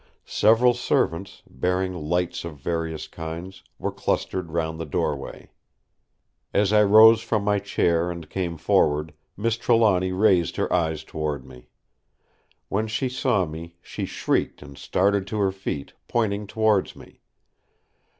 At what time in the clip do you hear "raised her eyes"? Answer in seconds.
10.11-11.03